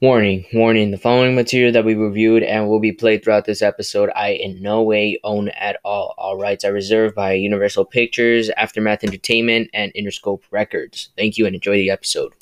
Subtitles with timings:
[0.00, 4.10] Warning, warning, the following material that we reviewed and will be played throughout this episode,
[4.14, 6.14] I in no way own at all.
[6.16, 11.08] All rights are reserved by Universal Pictures, Aftermath Entertainment, and Interscope Records.
[11.16, 12.32] Thank you and enjoy the episode.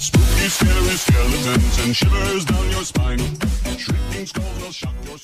[0.00, 3.20] Spooky, scary skeletons and shivers down your spine.
[3.78, 5.18] Shrieking skulls will shock your.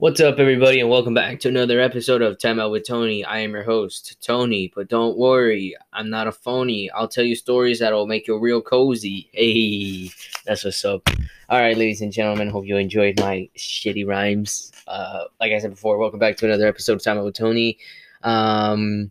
[0.00, 3.24] What's up, everybody, and welcome back to another episode of Time Out with Tony.
[3.24, 6.88] I am your host, Tony, but don't worry, I'm not a phony.
[6.92, 9.28] I'll tell you stories that'll make you real cozy.
[9.32, 10.12] Hey,
[10.46, 11.02] that's what's up.
[11.48, 14.70] All right, ladies and gentlemen, hope you enjoyed my shitty rhymes.
[14.86, 17.76] Uh, like I said before, welcome back to another episode of Time Out with Tony.
[18.22, 19.10] Um,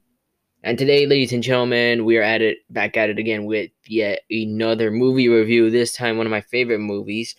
[0.63, 4.21] and today, ladies and gentlemen, we are at it back at it again with yet
[4.31, 5.69] another movie review.
[5.69, 7.35] This time, one of my favorite movies,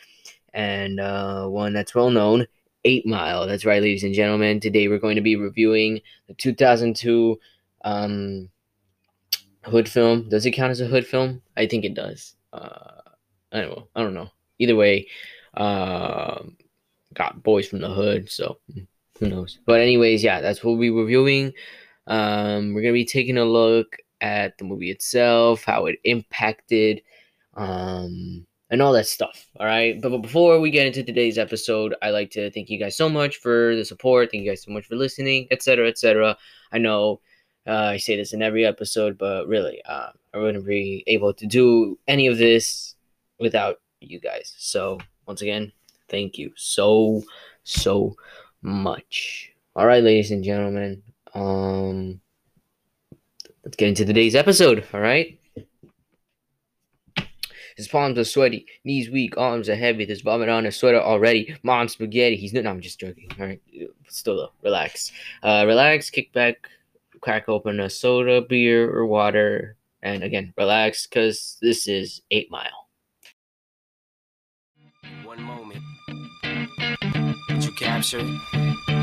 [0.53, 2.47] and uh, one that's well known.
[2.85, 3.47] Eight Mile.
[3.47, 4.61] That's right, ladies and gentlemen.
[4.61, 7.39] Today we're going to be reviewing the 2002
[7.85, 8.49] um,
[9.65, 10.29] Hood film.
[10.29, 11.43] Does it count as a Hood film?
[11.57, 12.35] I think it does.
[12.53, 13.01] Uh,
[13.53, 13.89] I don't know.
[13.95, 14.31] I don't know.
[14.59, 15.07] Either way,
[15.55, 16.57] um,
[17.15, 18.59] got boys from the hood, so
[19.19, 19.59] who knows.
[19.67, 21.53] But anyways, yeah, that's what we'll be reviewing.
[22.07, 27.03] Um, we're gonna be taking a look at the movie itself, how it impacted,
[27.55, 29.47] um, and all that stuff.
[29.59, 30.01] All right.
[30.01, 33.09] But, but before we get into today's episode, I like to thank you guys so
[33.09, 34.31] much for the support.
[34.31, 36.37] Thank you guys so much for listening, etc., etc.
[36.73, 37.21] I know
[37.67, 41.47] uh, I say this in every episode, but really, uh, I wouldn't be able to
[41.47, 42.95] do any of this
[43.39, 44.55] without you guys.
[44.59, 45.73] So once again,
[46.09, 47.23] thank you so
[47.65, 48.17] so
[48.63, 49.53] much.
[49.77, 51.03] All right, ladies and gentlemen.
[51.35, 52.21] Um,
[53.65, 54.85] let's get into today's episode.
[54.93, 55.38] All right.
[57.79, 60.05] His palms are sweaty, knees weak, arms are heavy.
[60.05, 61.55] There's vomit on his sweater already.
[61.63, 62.35] Mom's spaghetti.
[62.35, 63.31] He's no, no I'm just joking.
[63.39, 63.63] All right,
[64.09, 65.13] still though, relax.
[65.45, 66.69] Uh, relax, kick back,
[67.21, 72.89] crack open a soda, beer, or water, and again, relax, cause this is Eight Mile.
[75.23, 75.81] One moment.
[77.49, 78.98] Did you capture it?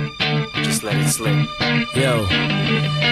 [0.76, 1.48] Just let it slip.
[1.96, 2.26] Yo.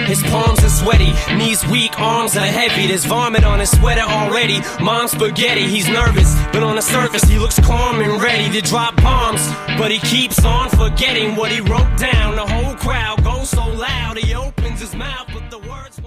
[0.03, 2.87] His palms are sweaty, knees weak, arms are heavy.
[2.87, 4.59] There's vomit on his sweater already.
[4.81, 8.97] Mom's spaghetti, he's nervous, but on the surface he looks calm and ready to drop
[8.97, 9.47] bombs.
[9.77, 12.35] But he keeps on forgetting what he wrote down.
[12.35, 16.01] The whole crowd goes so loud, he opens his mouth, but the words.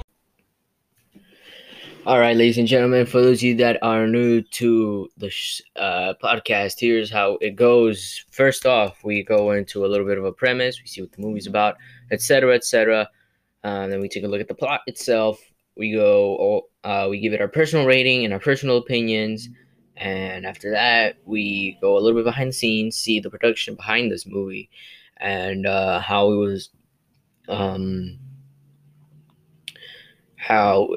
[2.06, 5.26] All right, ladies and gentlemen, for those of you that are new to the
[5.74, 8.24] uh, podcast, here's how it goes.
[8.30, 11.20] First off, we go into a little bit of a premise, we see what the
[11.20, 11.74] movie's about,
[12.12, 13.08] etc., etc.
[13.64, 15.40] Uh, then we take a look at the plot itself.
[15.76, 19.48] We go, uh, we give it our personal rating and our personal opinions,
[19.96, 24.12] and after that, we go a little bit behind the scenes, see the production behind
[24.12, 24.70] this movie,
[25.16, 26.70] and uh, how it was,
[27.48, 28.16] um,
[30.36, 30.90] how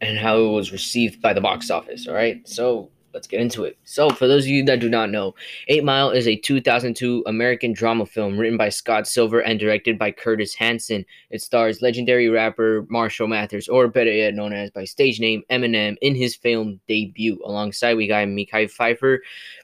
[0.00, 2.06] and how it was received by the box office.
[2.06, 3.76] All right, so let's get into it.
[3.84, 5.34] So, for those of you that do not know,
[5.68, 10.10] Eight Mile is a 2002 American drama film written by Scott Silver and directed by
[10.10, 11.04] Curtis Hanson.
[11.30, 15.96] It stars legendary rapper Marshall Mathers, or better yet known as by stage name Eminem,
[16.00, 17.40] in his film debut.
[17.44, 19.18] Alongside we got Mekhi Phifer,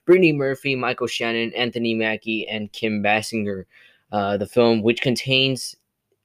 [0.05, 3.65] Brittany Murphy, Michael Shannon, Anthony Mackie, and Kim Basinger.
[4.13, 5.75] Uh, the film, which contains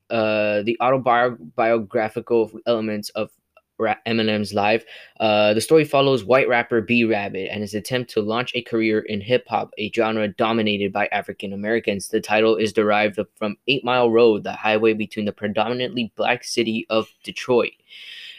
[0.10, 3.32] uh, the autobiographical elements of
[3.80, 4.84] Eminem's life.
[5.20, 9.00] Uh, the story follows white rapper B Rabbit and his attempt to launch a career
[9.00, 12.10] in hip hop, a genre dominated by African Americans.
[12.10, 16.86] The title is derived from Eight Mile Road, the highway between the predominantly black city
[16.90, 17.74] of Detroit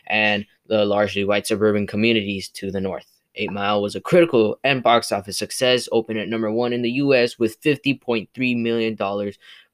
[0.07, 3.07] and the largely white suburban communities to the north.
[3.37, 6.91] Eight Mile was a critical and box office success, opened at number one in the
[6.93, 7.39] U.S.
[7.39, 8.97] with $50.3 million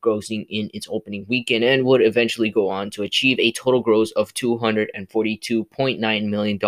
[0.06, 4.12] grossing in its opening weekend and would eventually go on to achieve a total gross
[4.12, 6.60] of $242.9 million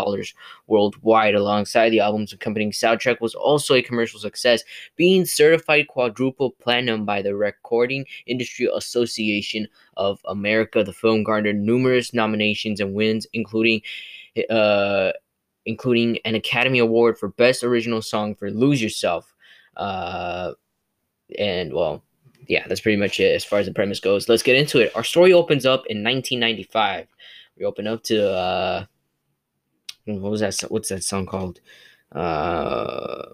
[0.66, 1.34] worldwide.
[1.34, 4.65] Alongside the album's accompanying soundtrack was also a commercial success,
[4.97, 10.82] being certified quadruple platinum by the Recording Industry Association of America.
[10.82, 13.82] The film garnered numerous nominations and wins, including
[14.50, 15.12] uh,
[15.67, 19.35] including an Academy Award for Best Original Song for Lose Yourself.
[19.76, 20.52] Uh,
[21.38, 22.02] and well,
[22.49, 24.29] yeah, that's pretty much it as far as the premise goes.
[24.29, 24.97] Let's get into it.
[24.97, 27.06] Our story opens up in 1995.
[27.59, 28.85] We open up to uh,
[30.06, 30.59] what was that?
[30.71, 31.61] What's that song called?
[32.11, 33.27] Uh,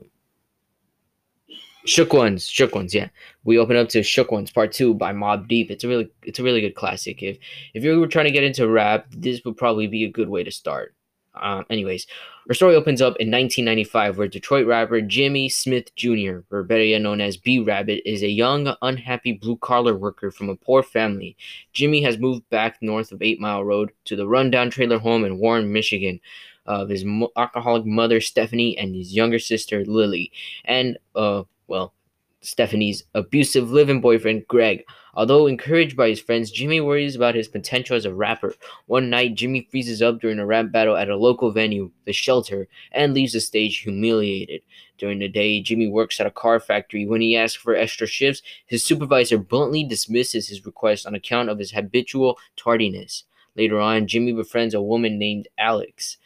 [1.87, 3.09] Shook Ones, Shook Ones, yeah.
[3.45, 5.71] We open up to Shook Ones Part Two by Mobb Deep.
[5.71, 7.23] It's a really, it's a really good classic.
[7.23, 7.39] If
[7.75, 10.43] if you were trying to get into rap, this would probably be a good way
[10.43, 10.95] to start.
[11.41, 12.07] Um, anyways,
[12.49, 17.03] our story opens up in 1995, where Detroit rapper Jimmy Smith Jr., or better yet
[17.03, 21.37] known as B Rabbit, is a young, unhappy blue collar worker from a poor family.
[21.73, 25.39] Jimmy has moved back north of Eight Mile Road to the rundown trailer home in
[25.39, 26.21] Warren, Michigan,
[26.67, 30.33] of his mo- alcoholic mother Stephanie and his younger sister Lily,
[30.65, 31.93] and uh, well,
[32.41, 34.85] Stephanie's abusive living boyfriend Greg.
[35.17, 38.55] Although encouraged by his friends, Jimmy worries about his potential as a rapper.
[38.87, 42.69] One night, Jimmy freezes up during a rap battle at a local venue, The Shelter,
[42.93, 44.63] and leaves the stage humiliated.
[44.99, 47.07] During the day, Jimmy works at a car factory.
[47.07, 51.59] When he asks for extra shifts, his supervisor bluntly dismisses his request on account of
[51.59, 53.25] his habitual tardiness.
[53.57, 56.17] Later on, Jimmy befriends a woman named Alex.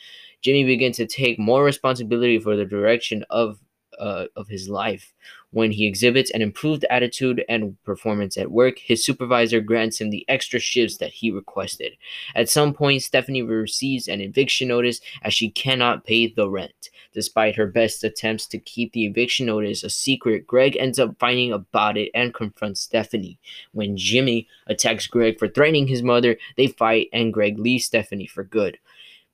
[0.41, 3.59] Jimmy begins to take more responsibility for the direction of
[3.99, 5.13] uh, of his life.
[5.51, 10.27] When he exhibits an improved attitude and performance at work, his supervisor grants him the
[10.29, 11.95] extra shifts that he requested.
[12.35, 16.91] At some point, Stephanie receives an eviction notice as she cannot pay the rent.
[17.15, 21.53] Despite her best attempts to keep the eviction notice a secret, Greg ends up finding
[21.53, 23.39] about it and confronts Stephanie.
[23.73, 28.45] When Jimmy attacks Greg for threatening his mother, they fight and Greg leaves Stephanie for
[28.45, 28.79] good.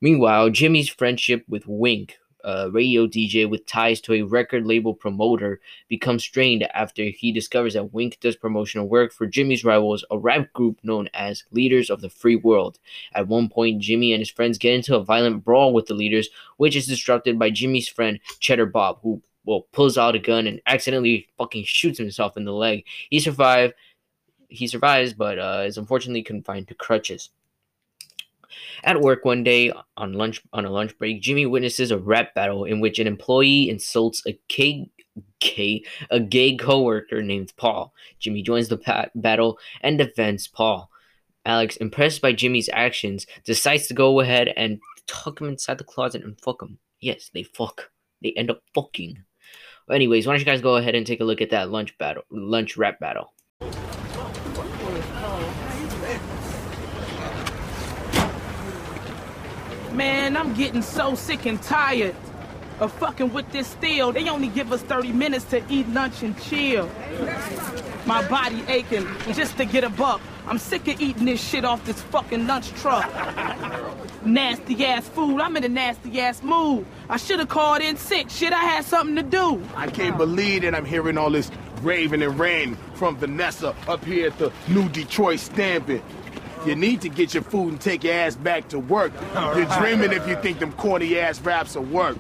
[0.01, 5.61] Meanwhile, Jimmy's friendship with Wink, a radio DJ with ties to a record label promoter,
[5.89, 10.53] becomes strained after he discovers that Wink does promotional work for Jimmy's rivals, a rap
[10.53, 12.79] group known as Leaders of the Free World.
[13.15, 16.29] At one point, Jimmy and his friends get into a violent brawl with the leaders,
[16.59, 20.61] which is disrupted by Jimmy's friend Cheddar Bob, who well pulls out a gun and
[20.67, 22.85] accidentally fucking shoots himself in the leg.
[23.11, 23.75] He survived.
[24.49, 27.31] He survives, but uh, is unfortunately confined to crutches.
[28.83, 32.65] At work one day on lunch on a lunch break, Jimmy witnesses a rap battle
[32.65, 34.91] in which an employee insults a gay,
[35.41, 37.93] gay a gay coworker named Paul.
[38.19, 40.91] Jimmy joins the pat- battle and defends Paul.
[41.47, 46.25] Alex, impressed by Jimmy's actions, decides to go ahead and tuck him inside the closet
[46.25, 46.79] and fuck him.
[47.01, 47.91] Yes, they fuck.
[48.23, 49.23] They end up fucking.
[49.91, 52.23] Anyways, why don't you guys go ahead and take a look at that lunch battle,
[52.31, 53.34] lunch rap battle.
[59.95, 62.17] Man, I'm getting so sick and tired
[62.81, 64.11] of fucking with this steel.
[64.11, 66.91] They only give us 30 minutes to eat lunch and chill.
[68.05, 70.21] My body aching just to get a buck.
[70.49, 73.09] I'm sick of eating this shit off this fucking lunch truck.
[74.27, 75.41] Nasty ass food.
[75.41, 76.85] I'm in a nasty ass mood.
[77.09, 78.31] I should have called in sick.
[78.31, 79.63] Shit, I had something to do.
[79.77, 81.53] I can't believe that I'm hearing all this
[81.83, 86.03] raving and rain from Vanessa up here at the new Detroit Stampin'.
[86.67, 89.13] You need to get your food and take your ass back to work.
[89.35, 92.17] You're dreaming if you think them corny ass raps will work.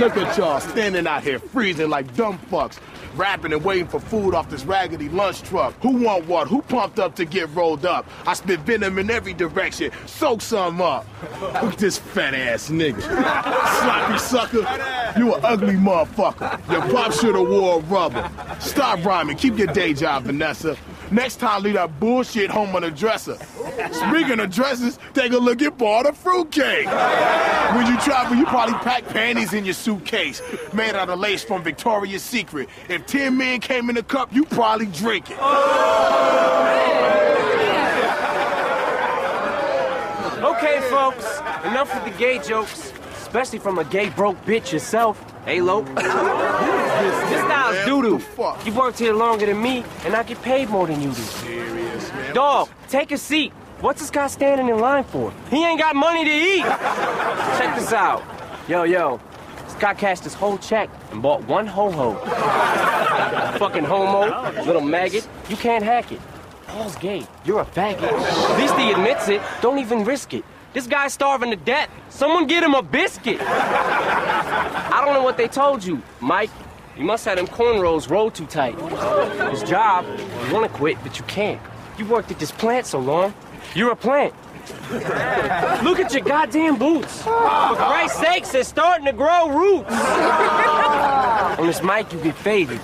[0.00, 2.78] Look at y'all standing out here freezing like dumb fucks,
[3.16, 5.74] rapping and waiting for food off this raggedy lunch truck.
[5.82, 6.48] Who want what?
[6.48, 8.06] Who pumped up to get rolled up?
[8.26, 9.90] I spit venom in every direction.
[10.06, 11.06] Soak some up.
[11.40, 13.02] Look at this fat ass nigga.
[13.02, 15.18] Sloppy sucker.
[15.18, 16.70] You an ugly motherfucker.
[16.70, 18.30] Your pop should have wore rubber.
[18.60, 19.36] Stop rhyming.
[19.36, 20.76] Keep your day job, Vanessa.
[21.10, 23.36] Next time, leave that bullshit home on the dresser.
[23.92, 26.86] Speaking of dresses, take a look at Bar the Fruitcake.
[26.86, 31.62] When you travel, you probably pack panties in your suitcase, made out of lace from
[31.62, 32.68] Victoria's Secret.
[32.88, 35.38] If 10 men came in a cup, you probably drink it.
[40.38, 42.92] Okay, folks, enough with the gay jokes,
[43.28, 45.22] especially from a gay broke bitch yourself.
[45.44, 45.82] Hey, Lo.
[46.98, 48.12] This style's Man, doo doo.
[48.14, 48.66] what the fuck?
[48.66, 51.14] You worked here longer than me, and I get paid more than you do.
[51.14, 52.34] Serious, man.
[52.34, 53.52] Dog, take a seat.
[53.80, 55.32] What's this guy standing in line for?
[55.48, 56.62] He ain't got money to eat.
[57.58, 58.24] Check this out.
[58.66, 59.20] Yo, yo.
[59.64, 62.14] This guy cashed his whole check and bought one ho-ho.
[63.58, 65.28] Fucking homo, little maggot.
[65.48, 66.20] You can't hack it.
[66.66, 67.24] Paul's gay.
[67.44, 68.02] You're a faggot.
[68.02, 69.40] At least he admits it.
[69.60, 70.44] Don't even risk it.
[70.78, 71.90] This guy's starving to death.
[72.08, 73.40] Someone get him a biscuit.
[73.40, 76.50] I don't know what they told you, Mike.
[76.96, 78.78] You must have them cornrows rolled too tight.
[79.50, 80.06] His job,
[80.46, 81.60] you want to quit, but you can't.
[81.98, 83.34] You worked at this plant so long.
[83.74, 84.32] You're a plant.
[85.82, 87.22] Look at your goddamn boots.
[87.22, 89.92] For Christ's sakes, they're starting to grow roots.
[89.92, 92.80] On this mic, you get faded.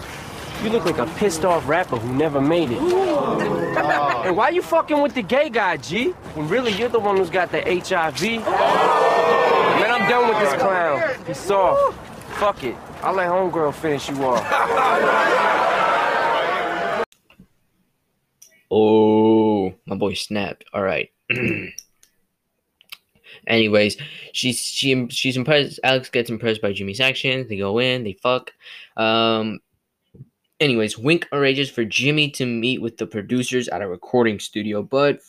[0.62, 2.78] You look like a pissed off rapper who never made it.
[2.78, 6.11] And why you fucking with the gay guy, G?
[6.34, 8.23] When really you're the one who's got the HIV.
[8.23, 11.02] Man, I'm done with this clown.
[11.26, 11.99] He's soft.
[12.38, 12.76] Fuck it.
[13.02, 15.50] I'll let homegirl finish you off.
[18.76, 20.64] Oh, my boy snapped.
[20.73, 21.08] All right.
[23.46, 23.96] Anyways,
[24.32, 25.78] she's she she's impressed.
[25.84, 27.49] Alex gets impressed by Jimmy's actions.
[27.49, 28.50] They go in, they fuck.
[28.96, 29.61] Um.
[30.64, 35.21] Anyways, Wink arranges for Jimmy to meet with the producers at a recording studio, but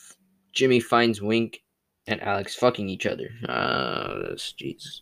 [0.54, 1.62] Jimmy finds Wink
[2.08, 3.32] and Alex fucking each other.
[3.46, 5.02] Uh, Jesus.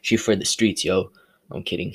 [0.00, 1.10] She for the streets, yo.
[1.50, 1.94] I'm kidding.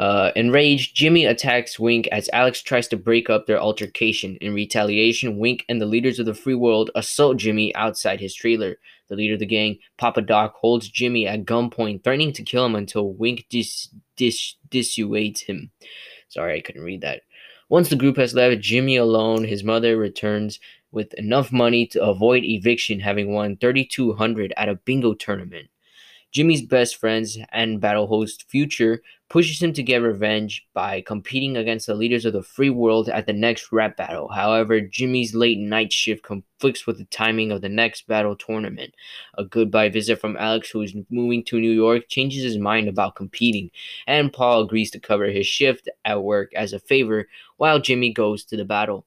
[0.00, 4.34] Uh, enraged, Jimmy attacks Wink as Alex tries to break up their altercation.
[4.40, 8.78] In retaliation, Wink and the leaders of the free world assault Jimmy outside his trailer.
[9.06, 12.74] The leader of the gang, Papa Doc, holds Jimmy at gunpoint, threatening to kill him
[12.74, 15.70] until Wink dis- dis- dissuades him.
[16.32, 17.22] Sorry, I couldn't read that.
[17.68, 20.58] Once the group has left Jimmy alone, his mother returns
[20.90, 25.68] with enough money to avoid eviction, having won 3200 at a bingo tournament.
[26.30, 31.86] Jimmy's best friends and battle host Future pushes him to get revenge by competing against
[31.86, 34.28] the leaders of the free world at the next rap battle.
[34.28, 38.94] However, Jimmy's late night shift conflicts with the timing of the next battle tournament.
[39.38, 43.16] A goodbye visit from Alex, who is moving to New York, changes his mind about
[43.16, 43.70] competing,
[44.06, 48.44] and Paul agrees to cover his shift at work as a favor while Jimmy goes
[48.44, 49.06] to the battle.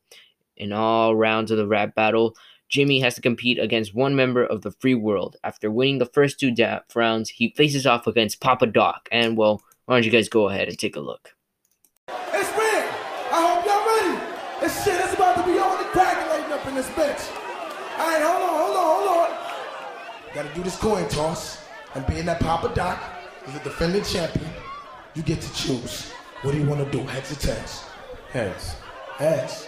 [0.58, 2.36] In all rounds of the rap battle,
[2.67, 5.36] Jimmy has to compete against one member of the free world.
[5.44, 6.51] After winning the first two
[6.96, 9.08] rounds, he faces off against Papa Doc.
[9.12, 11.36] And, well, why don't you guys go ahead and take a look?
[12.08, 12.86] It's real.
[13.32, 14.62] I hope y'all ready.
[14.62, 17.32] This shit is about to be on the calculating up in this bitch.
[18.00, 20.34] All right, hold on, hold on, hold on.
[20.34, 21.63] Gotta do this coin toss.
[21.94, 23.01] And being that Papa Doc
[23.48, 24.50] is the defending champion,
[25.13, 26.12] you get to choose.
[26.42, 27.04] What do you want to do?
[27.06, 27.86] Heads or tails?
[28.32, 28.75] Heads.
[29.18, 29.68] Heads.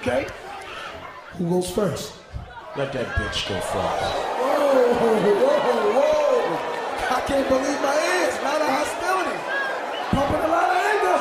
[0.00, 0.26] Okay.
[1.38, 2.14] Who goes first?
[2.76, 3.72] Let that bitch go first.
[3.72, 5.72] Whoa, whoa, whoa.
[5.78, 5.81] I
[7.26, 8.34] can't believe my ears.
[8.38, 9.38] A lot of hostility.
[10.10, 11.18] Pumping a lot of anger.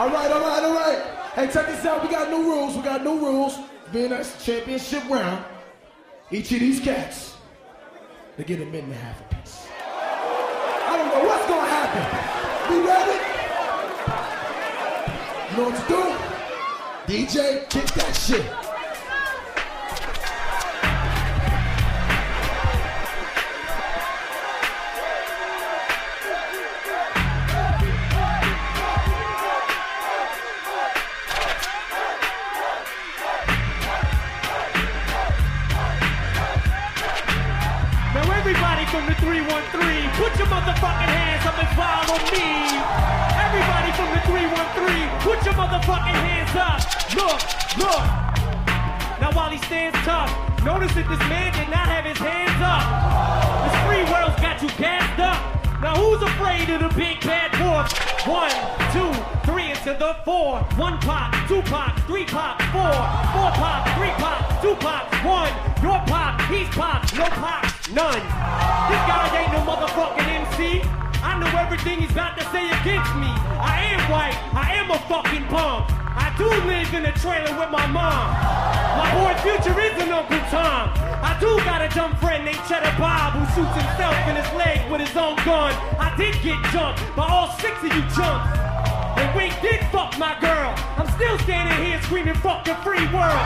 [0.00, 1.00] All right, all right, all right.
[1.34, 2.02] Hey, check this out.
[2.02, 2.76] We got new rules.
[2.76, 3.58] We got new rules.
[3.92, 5.44] Being a championship round,
[6.30, 7.36] each of these cats,
[8.36, 9.66] they get a minute and a half apiece.
[9.78, 12.04] I don't know what's to happen.
[12.70, 13.18] Be ready?
[15.50, 16.02] You know what to do?
[17.06, 18.63] DJ, kick that shit.
[42.04, 42.68] Follow me.
[43.34, 46.80] Everybody from the 313, put your motherfucking hands up.
[47.16, 47.40] Look,
[47.78, 48.04] look.
[49.20, 50.30] Now while he stands tough,
[50.64, 52.84] notice that this man did not have his hands up.
[53.64, 55.38] This free world's got you gassed up.
[55.80, 57.88] Now who's afraid of the big bad wolf?
[58.26, 58.52] One,
[58.92, 59.12] two,
[59.44, 60.60] three into the four.
[60.76, 62.96] One pop, two pop, three pop, four.
[63.32, 65.52] Four pop, three pop, two pop, one.
[65.82, 68.24] Your pop, he's pop, no pop, none.
[68.88, 70.93] This guy ain't no motherfucking MC.
[71.56, 73.30] Everything he's about to say against me.
[73.58, 75.90] I am white, I am a fucking punk.
[76.14, 78.26] I do live in a trailer with my mom.
[78.98, 80.90] My boy Future is an Uncle Tom.
[81.22, 84.90] I do got a dumb friend named Cheddar Bob who shoots himself in his leg
[84.90, 85.74] with his own gun.
[85.98, 88.50] I did get jumped by all six of you chumps.
[89.18, 90.74] And Wink did fuck my girl.
[90.98, 93.44] I'm still standing here screaming fuck the free world.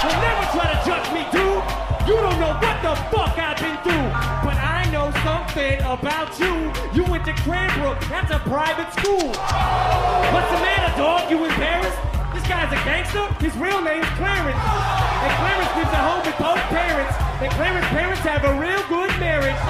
[0.00, 1.89] You'll never try to judge me, dude.
[2.10, 4.10] You don't know what the fuck I've been through.
[4.42, 6.74] But I know something about you.
[6.90, 9.30] You went to Cranbrook, that's a private school.
[9.30, 11.30] What's the matter, dog?
[11.30, 11.94] You embarrassed?
[12.34, 13.22] This guy's a gangster.
[13.38, 14.58] His real name's Clarence.
[14.58, 17.14] And Clarence lives at home with both parents.
[17.46, 19.62] And Clarence's parents have a real good marriage.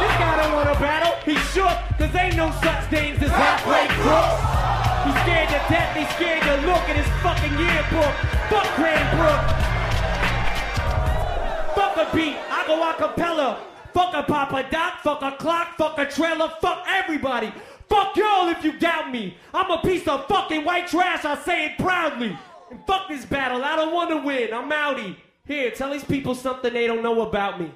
[0.00, 1.12] This guy don't want to battle.
[1.28, 4.40] He's shook, cause ain't no such things as halfway crooks.
[5.04, 8.14] He's scared to death, he's scared to look at his fucking yearbook.
[8.48, 9.73] Fuck Cranbrook.
[11.94, 13.60] Fuck a beat, I go a cappella.
[13.92, 17.52] Fuck a Papa Doc, fuck a clock, fuck a trailer, fuck everybody.
[17.88, 19.36] Fuck y'all if you doubt me.
[19.52, 22.36] I'm a piece of fucking white trash, I say it proudly.
[22.72, 25.14] And fuck this battle, I don't wanna win, I'm outie.
[25.46, 27.70] Here, tell these people something they don't know about me.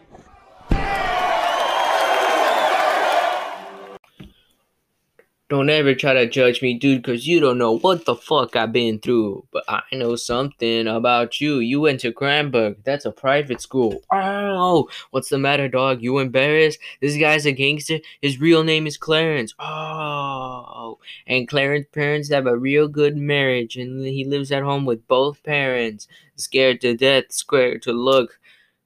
[5.48, 8.70] Don't ever try to judge me, dude, because you don't know what the fuck I've
[8.70, 9.46] been through.
[9.50, 11.60] But I know something about you.
[11.60, 12.84] You went to Cranbrook.
[12.84, 14.02] That's a private school.
[14.12, 16.02] Oh, what's the matter, dog?
[16.02, 16.78] You embarrassed?
[17.00, 18.00] This guy's a gangster.
[18.20, 19.54] His real name is Clarence.
[19.58, 25.08] Oh, and Clarence's parents have a real good marriage, and he lives at home with
[25.08, 26.08] both parents.
[26.36, 28.38] Scared to death, scared to look.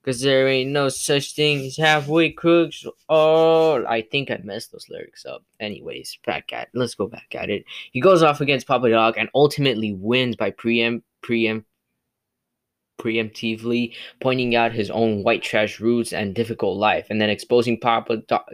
[0.04, 2.84] Cause there ain't no such thing as halfway crooks.
[3.08, 5.44] Oh, I think I messed those lyrics up.
[5.60, 7.64] Anyways, back at let's go back at it.
[7.92, 11.68] He goes off against Papa Doc and ultimately wins by preempt preempt
[13.00, 18.18] preemptively pointing out his own white trash roots and difficult life, and then exposing Papa
[18.28, 18.48] Doc.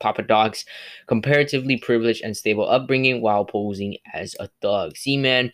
[0.00, 0.64] Papa Doc's
[1.06, 4.96] comparatively privileged and stable upbringing while posing as a thug.
[4.96, 5.52] See, man,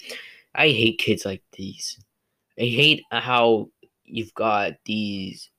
[0.54, 2.02] I hate kids like these.
[2.58, 3.68] I hate how
[4.10, 5.50] you've got these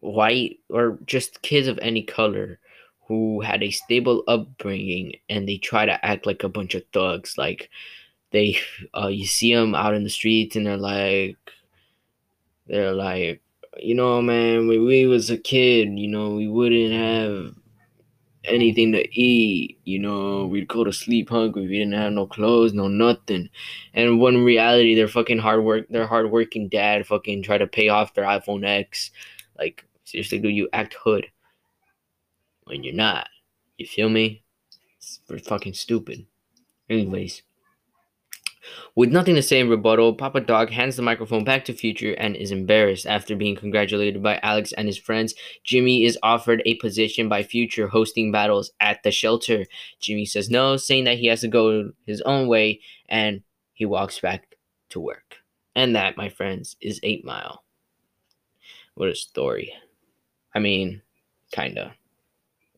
[0.00, 2.58] white or just kids of any color
[3.06, 7.36] who had a stable upbringing and they try to act like a bunch of thugs.
[7.38, 7.70] Like
[8.32, 8.58] they
[8.94, 11.36] uh you see them out in the streets and they're like
[12.66, 13.40] they're like
[13.78, 17.54] you know man when we was a kid you know we wouldn't have
[18.44, 22.72] anything to eat you know we'd go to sleep hungry we didn't have no clothes
[22.72, 23.48] no nothing.
[23.94, 28.14] And when reality their fucking hard work their hardworking dad fucking try to pay off
[28.14, 29.10] their iphone x.
[29.58, 31.26] Like seriously do you act hood
[32.64, 33.28] when you're not.
[33.76, 34.42] You feel me?
[34.98, 36.26] It's fucking stupid.
[36.88, 37.42] Anyways
[38.94, 42.36] with nothing to say in rebuttal, Papa Doc hands the microphone back to Future and
[42.36, 43.06] is embarrassed.
[43.06, 47.88] After being congratulated by Alex and his friends, Jimmy is offered a position by Future
[47.88, 49.66] hosting battles at the shelter.
[50.00, 53.42] Jimmy says no, saying that he has to go his own way, and
[53.72, 54.56] he walks back
[54.90, 55.36] to work.
[55.74, 57.64] And that, my friends, is 8 Mile.
[58.94, 59.72] What a story.
[60.54, 61.00] I mean,
[61.50, 61.94] kinda.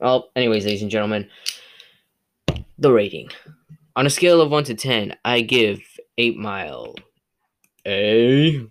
[0.00, 1.29] Well, anyways, ladies and gentlemen,
[2.79, 3.31] the rating.
[3.97, 5.81] On a scale of 1 to 10, I give
[6.19, 6.97] 8 Mile
[7.87, 8.67] a.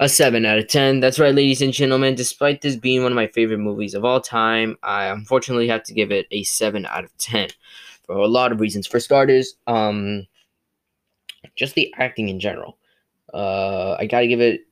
[0.00, 0.98] A 7 out of 10.
[0.98, 2.16] That's right, ladies and gentlemen.
[2.16, 5.94] Despite this being one of my favorite movies of all time, I unfortunately have to
[5.94, 7.50] give it a 7 out of 10
[8.04, 8.88] for a lot of reasons.
[8.88, 10.26] For starters, um,
[11.54, 12.78] just the acting in general.
[13.32, 14.65] Uh, I gotta give it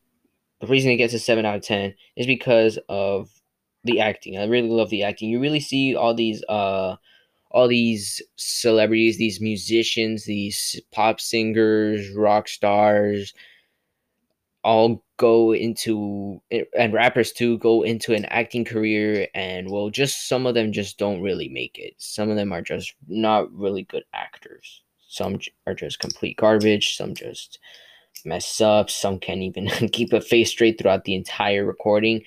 [0.67, 3.31] the reason it gets a 7 out of 10 is because of
[3.85, 4.39] the acting.
[4.39, 5.31] I really love the acting.
[5.31, 6.97] You really see all these uh
[7.51, 13.33] all these celebrities, these musicians, these pop singers, rock stars
[14.65, 16.41] all go into
[16.77, 20.99] and rappers too go into an acting career and well just some of them just
[20.99, 21.93] don't really make it.
[21.99, 24.83] Some of them are just not really good actors.
[25.07, 27.59] Some are just complete garbage, some just
[28.25, 32.23] mess up, some can't even keep a face straight throughout the entire recording.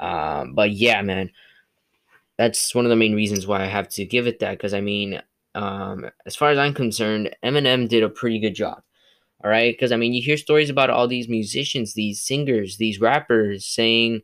[0.00, 1.30] Um, but yeah, man,
[2.36, 4.80] that's one of the main reasons why I have to give it that because I
[4.80, 5.20] mean,
[5.54, 8.82] um, as far as I'm concerned, Eminem did a pretty good job.
[9.44, 13.00] All right, because I mean, you hear stories about all these musicians, these singers, these
[13.00, 14.22] rappers saying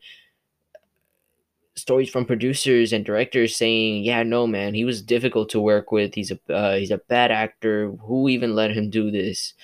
[1.77, 6.14] stories from producers and directors saying, "Yeah, no, man, he was difficult to work with.
[6.14, 7.90] He's a uh, he's a bad actor.
[8.07, 9.55] Who even let him do this?"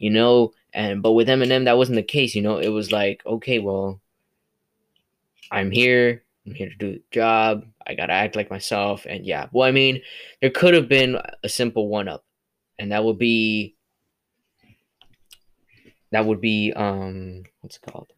[0.00, 2.34] You know, and but with Eminem, that wasn't the case.
[2.34, 4.00] You know, it was like, okay, well,
[5.52, 6.22] I'm here.
[6.46, 7.66] I'm here to do the job.
[7.86, 9.06] I gotta act like myself.
[9.08, 10.02] And yeah, well, I mean,
[10.40, 12.24] there could have been a simple one up,
[12.78, 13.76] and that would be
[16.12, 18.12] that would be um what's it called?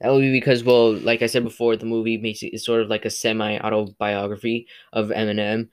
[0.00, 2.88] That would be because, well, like I said before, the movie makes it sort of
[2.88, 5.68] like a semi autobiography of Eminem,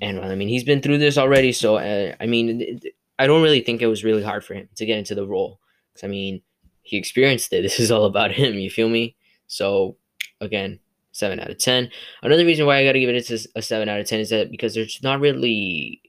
[0.00, 1.52] and I mean he's been through this already.
[1.52, 2.80] So uh, I mean,
[3.18, 5.60] I don't really think it was really hard for him to get into the role.
[5.94, 6.42] Cause I mean,
[6.82, 7.62] he experienced it.
[7.62, 8.54] This is all about him.
[8.54, 9.16] You feel me?
[9.46, 9.96] So
[10.40, 10.80] again,
[11.12, 11.90] seven out of ten.
[12.22, 14.50] Another reason why I got to give it a, seven out of ten is that
[14.50, 16.02] because there's not really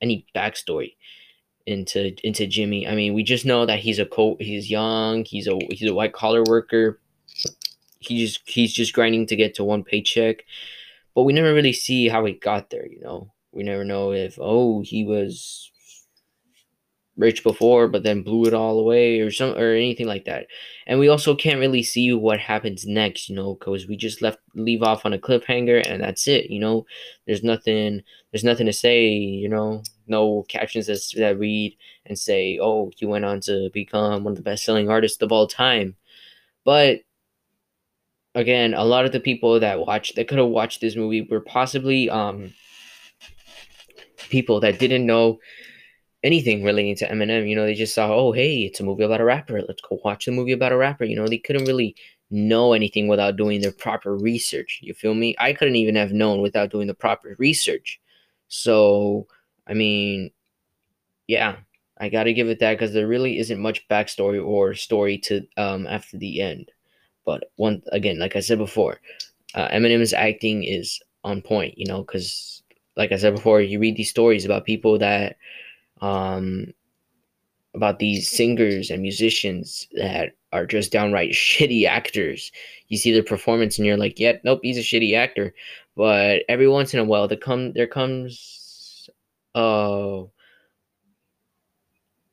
[0.00, 0.96] any backstory
[1.66, 2.86] into into Jimmy.
[2.88, 5.94] I mean, we just know that he's a co- he's young, he's a he's a
[5.94, 7.00] white collar worker.
[7.98, 10.44] He just he's just grinding to get to one paycheck.
[11.14, 13.32] But we never really see how he got there, you know.
[13.52, 15.70] We never know if oh, he was
[17.16, 20.46] rich before but then blew it all away or some or anything like that.
[20.86, 24.38] And we also can't really see what happens next you know because we just left
[24.54, 26.86] leave off on a cliffhanger and that's it you know?
[27.26, 29.82] There's nothing there's nothing to say you know?
[30.06, 34.36] No captions that, that read and say oh he went on to become one of
[34.36, 35.96] the best selling artists of all time.
[36.64, 37.00] But
[38.34, 41.40] again a lot of the people that watched that could have watched this movie were
[41.40, 42.54] possibly um
[44.30, 45.38] people that didn't know
[46.22, 47.48] anything relating to Eminem.
[47.48, 49.60] You know, they just saw, oh, hey, it's a movie about a rapper.
[49.62, 51.04] Let's go watch the movie about a rapper.
[51.04, 51.96] You know, they couldn't really
[52.30, 54.80] know anything without doing their proper research.
[54.82, 55.34] You feel me?
[55.38, 58.00] I couldn't even have known without doing the proper research.
[58.48, 59.26] So,
[59.66, 60.30] I mean,
[61.26, 61.56] yeah,
[61.98, 65.46] I got to give it that because there really isn't much backstory or story to
[65.56, 66.70] um after the end.
[67.24, 69.00] But one again, like I said before,
[69.54, 71.78] uh, Eminem's acting is on point.
[71.78, 72.62] You know, because
[72.96, 75.36] like I said before, you read these stories about people that
[76.02, 76.74] um,
[77.74, 82.52] about these singers and musicians that are just downright shitty actors.
[82.88, 85.54] You see their performance and you're like, yeah, nope, he's a shitty actor.
[85.96, 89.08] But every once in a while, there come there comes,
[89.54, 90.22] uh,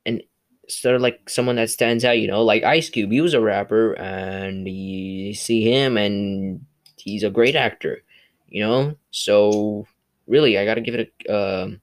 [0.05, 0.23] and
[0.69, 2.19] sort of like someone that stands out.
[2.19, 3.12] You know, like Ice Cube.
[3.12, 8.01] He was a rapper, and you see him, and he's a great actor.
[8.47, 9.86] You know, so
[10.25, 11.63] really, I gotta give it a.
[11.63, 11.82] Um,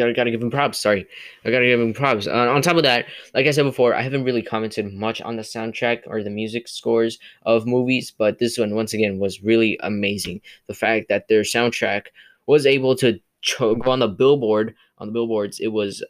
[0.00, 0.78] gotta gotta give him props.
[0.78, 1.06] Sorry,
[1.44, 2.26] I gotta give him props.
[2.26, 5.36] Uh, on top of that, like I said before, I haven't really commented much on
[5.36, 9.78] the soundtrack or the music scores of movies, but this one once again was really
[9.82, 10.40] amazing.
[10.66, 12.06] The fact that their soundtrack
[12.46, 16.02] was able to cho- go on the billboard on the billboards, it was,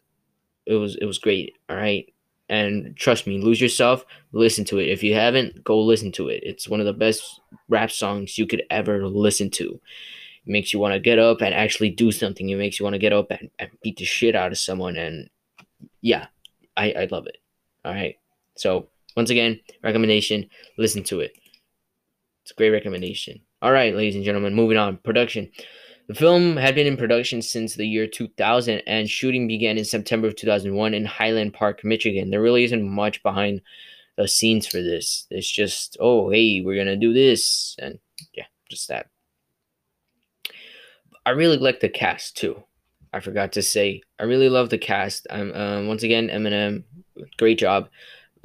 [0.67, 1.57] it was it was great.
[1.69, 2.13] All right.
[2.49, 4.05] And trust me, lose yourself.
[4.33, 4.89] Listen to it.
[4.89, 6.43] If you haven't, go listen to it.
[6.43, 9.81] It's one of the best rap songs you could ever listen to.
[10.47, 12.49] It makes you want to get up and actually do something.
[12.49, 14.97] It makes you want to get up and, and beat the shit out of someone.
[14.97, 15.29] And
[16.01, 16.27] yeah,
[16.77, 17.39] I, I love it.
[17.85, 18.17] All right.
[18.57, 20.49] So once again, recommendation,
[20.79, 21.33] listen to it.
[22.43, 23.41] It's a great recommendation.
[23.63, 24.97] All right, ladies and gentlemen, moving on.
[24.99, 25.51] Production.
[26.09, 30.27] The film had been in production since the year 2000 and shooting began in September
[30.27, 32.31] of 2001 in Highland Park, Michigan.
[32.31, 33.61] There really isn't much behind
[34.17, 35.27] the scenes for this.
[35.31, 37.77] It's just, oh, hey, we're going to do this.
[37.79, 37.99] And
[38.35, 39.07] yeah, just that.
[41.27, 42.63] I really like the cast too.
[43.13, 45.27] I forgot to say, I really love the cast.
[45.31, 46.85] I'm um, once again Eminem,
[47.39, 47.89] great job.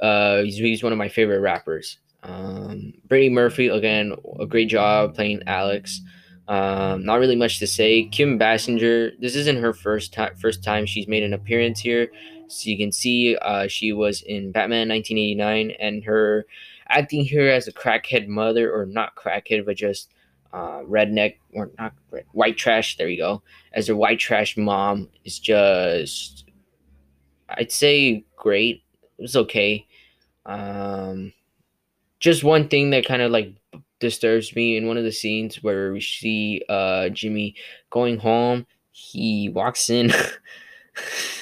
[0.00, 1.98] Uh, he's, he's one of my favorite rappers.
[2.22, 6.00] Um, Brittany Murphy again, a great job playing Alex.
[6.48, 8.04] Um, not really much to say.
[8.04, 10.34] Kim Basinger, this isn't her first time.
[10.36, 12.08] First time she's made an appearance here.
[12.48, 16.46] So you can see, uh, she was in Batman 1989, and her
[16.88, 20.12] acting here as a crackhead mother, or not crackhead, but just
[20.52, 22.96] uh, redneck or not red, white trash.
[22.96, 23.42] There you go.
[23.72, 26.44] As a white trash mom is just,
[27.48, 28.82] I'd say great.
[29.18, 29.86] It was okay.
[30.44, 31.32] Um,
[32.20, 33.54] just one thing that kind of like
[33.98, 37.54] disturbs me in one of the scenes where we see uh Jimmy
[37.90, 38.66] going home.
[38.92, 40.12] He walks in.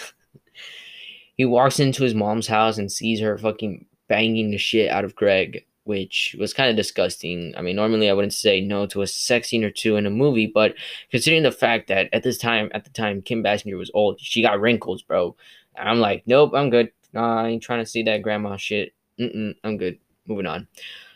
[1.36, 5.14] he walks into his mom's house and sees her fucking banging the shit out of
[5.14, 7.54] Greg which was kind of disgusting.
[7.56, 10.10] I mean, normally I wouldn't say no to a sex scene or two in a
[10.10, 10.74] movie, but
[11.10, 14.42] considering the fact that at this time, at the time, Kim Basinger was old, she
[14.42, 15.36] got wrinkles, bro.
[15.76, 16.90] I'm like, nope, I'm good.
[17.14, 18.92] I ain't trying to see that grandma shit.
[19.20, 19.98] Mm-mm, I'm good.
[20.26, 20.66] Moving on.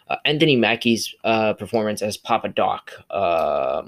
[0.08, 2.92] Uh, Anthony Mackie's uh, performance as Papa Doc.
[3.10, 3.82] Uh,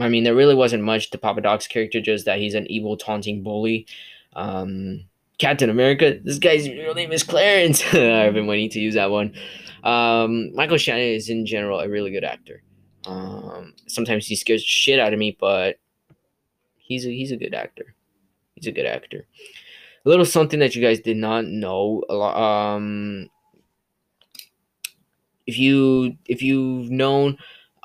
[0.00, 2.96] I mean, there really wasn't much to Papa Doc's character, just that he's an evil,
[2.96, 3.86] taunting bully.
[4.34, 5.04] Um,
[5.42, 6.20] Captain America.
[6.22, 7.82] This guy's real name is Clarence.
[7.92, 9.34] I've been waiting to use that one.
[9.82, 12.62] Um, Michael Shannon is in general a really good actor.
[13.06, 15.80] Um, sometimes he scares shit out of me, but
[16.76, 17.92] he's a, he's a good actor.
[18.54, 19.26] He's a good actor.
[20.06, 22.04] A little something that you guys did not know.
[22.08, 23.28] Um,
[25.48, 27.36] if you if you've known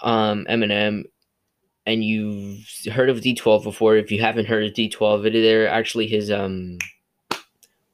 [0.03, 1.05] um, Eminem
[1.87, 6.29] and you've heard of D12 before, if you haven't heard of D12, they're actually his
[6.29, 6.77] um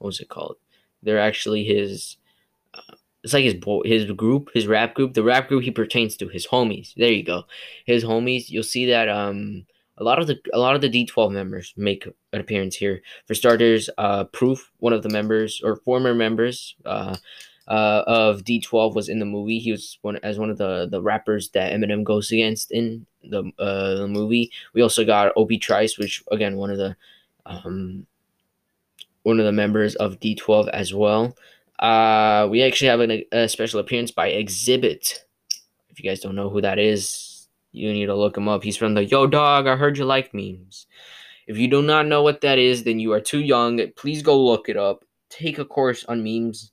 [0.03, 0.57] what was it called?
[1.01, 2.17] They're actually his.
[2.73, 5.13] Uh, it's like his his group, his rap group.
[5.13, 6.93] The rap group he pertains to, his homies.
[6.95, 7.45] There you go,
[7.85, 8.49] his homies.
[8.49, 9.65] You'll see that um
[9.97, 13.01] a lot of the a lot of the D12 members make an appearance here.
[13.27, 17.15] For starters, uh, Proof, one of the members or former members, uh,
[17.69, 19.59] uh, of D12 was in the movie.
[19.59, 23.49] He was one as one of the the rappers that Eminem goes against in the
[23.57, 24.51] uh the movie.
[24.73, 26.97] We also got Obi Trice, which again one of the
[27.45, 28.05] um
[29.23, 31.35] one of the members of D12 as well.
[31.79, 35.19] Uh, we actually have an, a special appearance by Xzibit.
[35.89, 38.63] If you guys don't know who that is, you need to look him up.
[38.63, 40.87] He's from the Yo Dog, I heard you like memes.
[41.47, 43.81] If you do not know what that is, then you are too young.
[43.95, 45.03] Please go look it up.
[45.29, 46.71] Take a course on memes.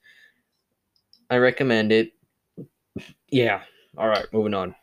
[1.28, 2.12] I recommend it.
[3.30, 3.62] Yeah.
[3.96, 4.74] All right, moving on.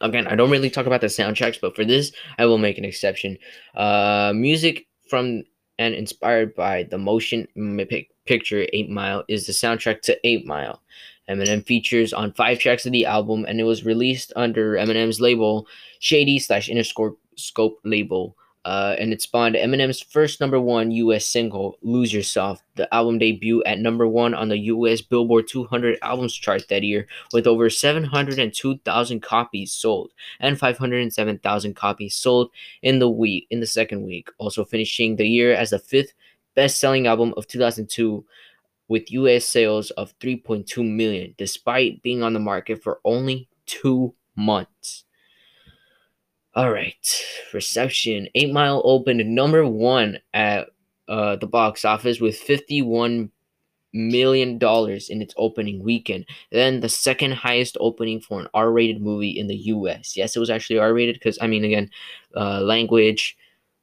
[0.00, 2.84] Again, I don't really talk about the soundtracks, but for this, I will make an
[2.84, 3.36] exception.
[3.74, 5.42] Uh, music from
[5.78, 7.46] and inspired by the motion
[8.26, 10.82] picture 8 Mile is the soundtrack to 8 Mile.
[11.28, 15.66] Eminem features on five tracks of the album, and it was released under Eminem's label,
[16.00, 18.36] Shady slash Interscope label
[18.68, 21.24] uh, and it spawned Eminem's first number one U.S.
[21.24, 25.00] single, "Lose Yourself." The album debut at number one on the U.S.
[25.00, 32.50] Billboard 200 albums chart that year, with over 702,000 copies sold and 507,000 copies sold
[32.82, 34.28] in the week in the second week.
[34.36, 36.12] Also finishing the year as the fifth
[36.54, 38.22] best-selling album of 2002
[38.86, 45.04] with US sales of 3.2 million despite being on the market for only 2 months.
[46.58, 48.26] All right, reception.
[48.34, 50.68] Eight Mile opened number one at
[51.06, 53.30] uh, the box office with fifty-one
[53.92, 56.26] million dollars in its opening weekend.
[56.50, 60.16] Then the second highest opening for an R-rated movie in the U.S.
[60.16, 61.90] Yes, it was actually R-rated because I mean, again,
[62.34, 63.36] uh, language,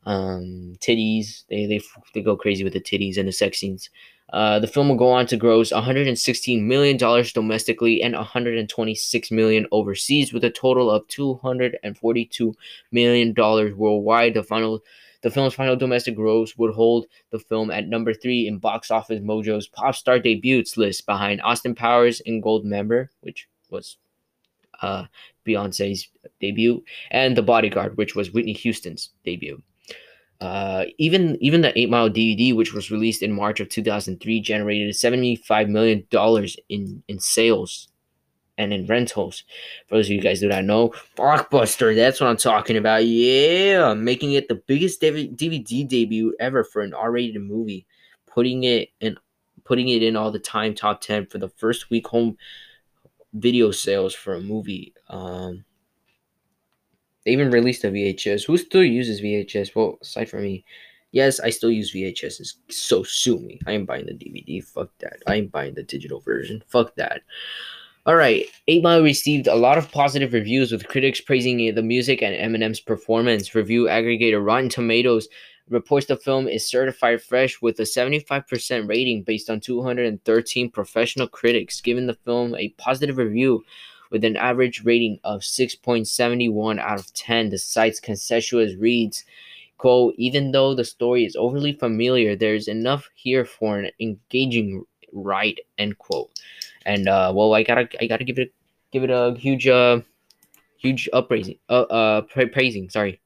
[0.05, 1.45] um, titties.
[1.49, 1.79] They they
[2.13, 3.89] they go crazy with the titties and the sex scenes.
[4.33, 9.67] Uh, the film will go on to gross 116 million dollars domestically and 126 million
[9.71, 12.55] overseas, with a total of 242
[12.91, 14.33] million dollars worldwide.
[14.33, 14.81] The final,
[15.21, 19.21] the film's final domestic gross would hold the film at number three in Box Office
[19.21, 23.97] Mojo's Pop Star Debuts list, behind Austin Powers in Goldmember, which was
[24.81, 25.05] uh,
[25.45, 26.07] Beyonce's
[26.41, 29.61] debut, and The Bodyguard, which was Whitney Houston's debut.
[30.41, 34.95] Uh, even even the Eight Mile DVD, which was released in March of 2003, generated
[34.95, 37.87] 75 million dollars in in sales
[38.57, 39.43] and in rentals.
[39.87, 43.05] For those of you guys who don't know, Blockbuster, that's what I'm talking about.
[43.05, 47.85] Yeah, making it the biggest DVD debut ever for an R-rated movie,
[48.27, 49.17] putting it in
[49.63, 52.37] putting it in all the time top 10 for the first week home
[53.33, 54.93] video sales for a movie.
[55.09, 55.65] Um,
[57.25, 58.45] they even released a VHS.
[58.45, 59.75] Who still uses VHS?
[59.75, 60.63] Well, aside from me,
[61.11, 62.53] yes, I still use VHS.
[62.69, 63.59] So sue me.
[63.65, 64.63] I am buying the DVD.
[64.63, 65.17] Fuck that.
[65.27, 66.63] I am buying the digital version.
[66.67, 67.21] Fuck that.
[68.07, 72.21] All right, Eight Mile received a lot of positive reviews, with critics praising the music
[72.21, 73.55] and Eminem's performance.
[73.55, 75.27] Review aggregator Rotten Tomatoes
[75.69, 81.81] reports the film is certified fresh with a 75% rating based on 213 professional critics,
[81.81, 83.63] giving the film a positive review
[84.11, 87.49] with an average rating of 6.71 out of 10.
[87.49, 89.25] The site's consensus reads,
[89.77, 95.61] quote, even though the story is overly familiar, there's enough here for an engaging ride,
[95.77, 96.29] end quote.
[96.85, 98.53] And uh, well, I gotta I gotta give it
[98.91, 100.01] give it a huge uh
[100.77, 103.19] huge upraising uh uh pra- praising sorry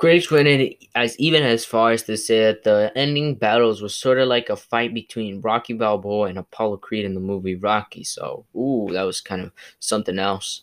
[0.00, 3.94] Critics went in as even as far as to say that the ending battles was
[3.94, 8.02] sort of like a fight between Rocky Balboa and Apollo Creed in the movie Rocky.
[8.02, 10.62] So, ooh, that was kind of something else.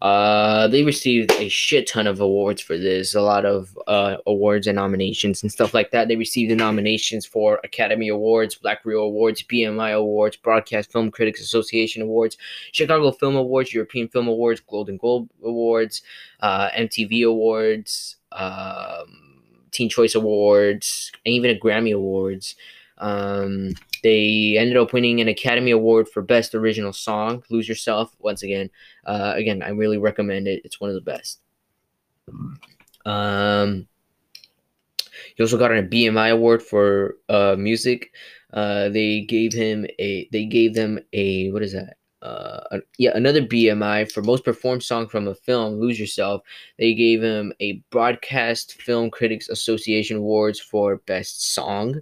[0.00, 4.66] Uh, they received a shit ton of awards for this, a lot of uh, awards
[4.66, 6.08] and nominations and stuff like that.
[6.08, 11.40] They received the nominations for Academy Awards, Black Reel Awards, BMI Awards, Broadcast Film Critics
[11.40, 12.36] Association Awards,
[12.72, 16.02] Chicago Film Awards, European Film Awards, Golden Globe Awards,
[16.40, 22.54] uh, MTV Awards, um, Teen Choice Awards, and even a Grammy Awards.
[22.98, 28.42] Um, they ended up winning an Academy Award for Best Original Song, "Lose Yourself." Once
[28.42, 28.70] again,
[29.06, 30.62] uh, again, I really recommend it.
[30.64, 31.40] It's one of the best.
[33.04, 33.88] Um,
[35.36, 38.12] he also got a BMI award for uh, music.
[38.52, 40.28] Uh, they gave him a.
[40.30, 41.50] They gave them a.
[41.50, 41.96] What is that?
[42.22, 46.42] Uh, yeah, another BMI for most performed song from a film, Lose Yourself.
[46.78, 52.00] They gave him a Broadcast Film Critics Association Awards for Best Song.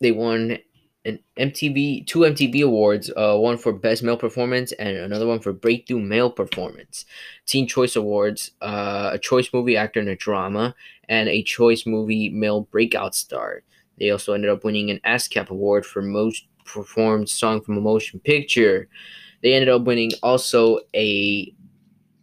[0.00, 0.58] They won
[1.04, 5.52] an MTV, two MTV awards, uh, one for Best Male Performance and another one for
[5.52, 7.04] Breakthrough Male Performance.
[7.44, 10.74] Teen Choice Awards, uh, a Choice Movie Actor in a Drama,
[11.10, 13.62] and a Choice Movie Male Breakout Star.
[13.98, 18.20] They also ended up winning an ASCAP award for most performed song from a motion
[18.20, 18.88] picture.
[19.42, 21.54] They ended up winning also a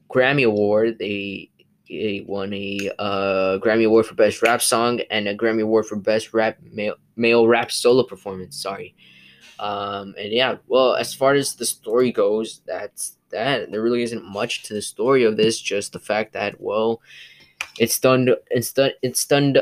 [0.09, 0.97] Grammy Award.
[0.99, 1.49] They,
[1.87, 5.95] they won a uh, Grammy Award for Best Rap Song and a Grammy Award for
[5.95, 8.57] Best Rap Male, male Rap Solo Performance.
[8.61, 8.95] Sorry.
[9.59, 13.71] Um, and yeah, well, as far as the story goes, that's that.
[13.71, 17.01] There really isn't much to the story of this, just the fact that, well,
[17.77, 19.59] it stunned, it stunned, it stunned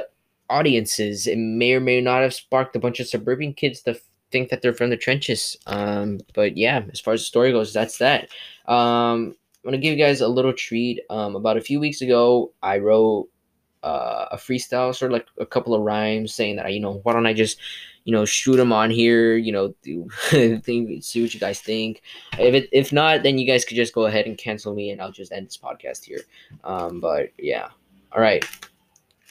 [0.50, 1.28] audiences.
[1.28, 4.00] It may or may not have sparked a bunch of suburban kids to
[4.32, 5.58] think that they're from the trenches.
[5.68, 8.30] Um, but yeah, as far as the story goes, that's that.
[8.66, 11.02] Um, I'm gonna give you guys a little treat.
[11.10, 13.30] Um, about a few weeks ago, I wrote
[13.84, 17.14] uh, a freestyle, sort of like a couple of rhymes, saying that you know, why
[17.14, 17.60] don't I just,
[18.06, 22.02] you know, shoot them on here, you know, do, think, see what you guys think.
[22.38, 25.02] If it, if not, then you guys could just go ahead and cancel me, and
[25.02, 26.22] I'll just end this podcast here.
[26.64, 27.70] Um, but yeah,
[28.12, 28.46] all right.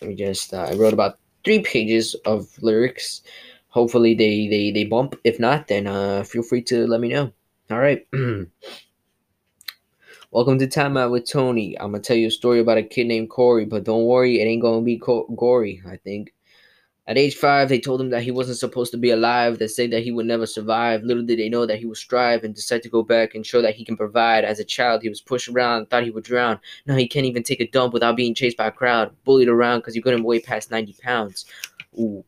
[0.00, 0.52] Let me just.
[0.52, 3.22] Uh, I wrote about three pages of lyrics
[3.68, 5.14] hopefully they they they bump.
[5.24, 7.32] If not, then uh, feel free to let me know.
[7.70, 8.06] All right.
[10.30, 11.78] Welcome to Time Out with Tony.
[11.80, 14.44] I'm gonna tell you a story about a kid named Corey, but don't worry, it
[14.44, 15.82] ain't gonna be co- gory.
[15.88, 16.34] I think.
[17.06, 19.58] At age five, they told him that he wasn't supposed to be alive.
[19.58, 21.02] They said that he would never survive.
[21.02, 23.62] Little did they know that he would strive and decide to go back and show
[23.62, 24.44] that he can provide.
[24.44, 26.60] As a child, he was pushed around, thought he would drown.
[26.84, 29.78] Now he can't even take a dump without being chased by a crowd, bullied around
[29.78, 31.46] because he couldn't weigh past 90 pounds.
[31.98, 32.22] Ooh.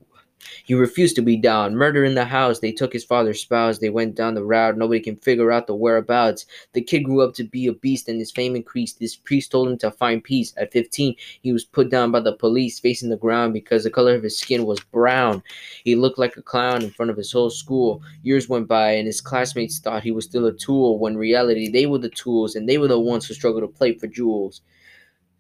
[0.65, 1.75] He refused to be down.
[1.75, 2.59] Murder in the house.
[2.61, 3.79] They took his father's spouse.
[3.79, 4.77] They went down the route.
[4.77, 6.47] Nobody can figure out the whereabouts.
[6.73, 8.99] The kid grew up to be a beast and his fame increased.
[8.99, 10.55] This priest told him to find peace.
[10.57, 14.15] At 15, he was put down by the police facing the ground because the color
[14.15, 15.43] of his skin was brown.
[15.85, 18.03] He looked like a clown in front of his whole school.
[18.23, 21.87] Years went by and his classmates thought he was still a tool when reality they
[21.87, 24.63] were the tools and they were the ones who struggled to play for jewels.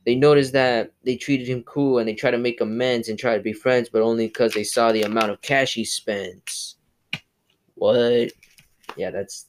[0.07, 3.37] They noticed that they treated him cool and they try to make amends and try
[3.37, 6.77] to be friends, but only because they saw the amount of cash he spends.
[7.75, 8.33] What?
[8.97, 9.47] Yeah, that's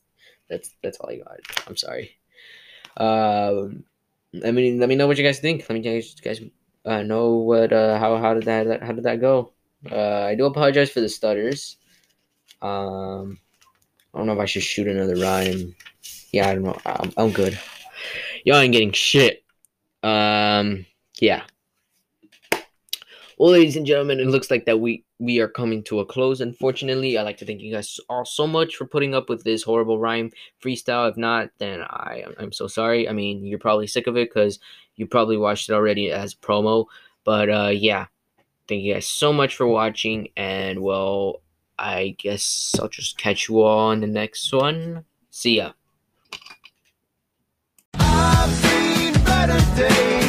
[0.49, 1.39] that's that's all I got.
[1.67, 2.17] I'm sorry.
[2.97, 3.83] Um,
[4.45, 5.65] I mean, let me know what you guys think.
[5.69, 6.41] Let me guys guys
[6.85, 9.53] uh, know what uh how how did that how did that go?
[9.89, 11.77] Uh, I do apologize for the stutters.
[12.61, 13.39] Um,
[14.13, 15.75] I don't know if I should shoot another rhyme.
[16.31, 16.77] Yeah, I don't know.
[16.85, 17.59] I'm, I'm good.
[18.45, 19.40] Y'all ain't getting shit.
[20.03, 20.85] Um,
[21.19, 21.43] yeah.
[23.37, 26.41] Well, ladies and gentlemen, it looks like that we we are coming to a close.
[26.41, 29.63] Unfortunately, I'd like to thank you guys all so much for putting up with this
[29.63, 30.31] horrible rhyme
[30.63, 31.09] freestyle.
[31.09, 33.09] If not, then I I'm so sorry.
[33.09, 34.59] I mean, you're probably sick of it because
[34.95, 36.85] you probably watched it already as promo.
[37.23, 38.05] But uh, yeah,
[38.67, 41.41] thank you guys so much for watching, and well,
[41.79, 45.05] I guess I'll just catch you all on the next one.
[45.31, 45.71] See ya.
[49.75, 50.20] Days.